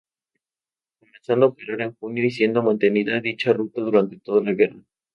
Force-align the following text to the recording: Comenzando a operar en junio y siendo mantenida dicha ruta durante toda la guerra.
Comenzando 0.99 1.45
a 1.45 1.49
operar 1.49 1.81
en 1.81 1.93
junio 1.93 2.25
y 2.25 2.31
siendo 2.31 2.63
mantenida 2.63 3.19
dicha 3.21 3.53
ruta 3.53 3.81
durante 3.81 4.17
toda 4.17 4.41
la 4.41 4.53
guerra. 4.53 4.79